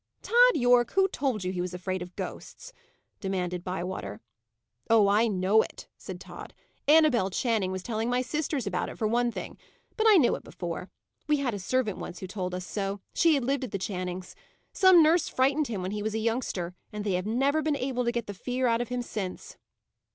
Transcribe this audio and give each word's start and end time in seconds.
"Tod 0.23 0.55
Yorke, 0.55 0.93
who 0.93 1.07
told 1.09 1.43
you 1.43 1.51
he 1.51 1.61
was 1.61 1.75
afraid 1.75 2.01
of 2.01 2.15
ghosts?" 2.15 2.73
demanded 3.19 3.63
Bywater. 3.63 4.19
"Oh, 4.89 5.07
I 5.07 5.27
know 5.27 5.61
it," 5.61 5.87
said 5.95 6.19
Tod. 6.19 6.55
"Annabel 6.87 7.29
Channing 7.29 7.71
was 7.71 7.83
telling 7.83 8.09
my 8.09 8.23
sisters 8.23 8.65
about 8.65 8.89
it, 8.89 8.97
for 8.97 9.05
one 9.07 9.31
thing: 9.31 9.59
but 9.97 10.07
I 10.09 10.17
knew 10.17 10.33
it 10.35 10.43
before. 10.43 10.89
We 11.27 11.37
had 11.37 11.53
a 11.53 11.59
servant 11.59 11.99
once 11.99 12.17
who 12.17 12.25
told 12.25 12.55
us 12.55 12.65
so, 12.65 12.99
she 13.13 13.35
had 13.35 13.45
lived 13.45 13.63
at 13.63 13.69
the 13.69 13.77
Channings'. 13.77 14.33
Some 14.73 15.03
nurse 15.03 15.29
frightened 15.29 15.67
him 15.67 15.83
when 15.83 15.91
he 15.91 16.01
was 16.01 16.15
a 16.15 16.17
youngster, 16.17 16.73
and 16.91 17.03
they 17.05 17.13
have 17.13 17.27
never 17.27 17.61
been 17.61 17.77
able 17.77 18.03
to 18.03 18.11
get 18.11 18.25
the 18.25 18.33
fear 18.33 18.65
out 18.65 18.81
of 18.81 18.89
him 18.89 19.03
since." 19.03 19.55